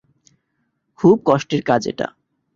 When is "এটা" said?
1.87-2.07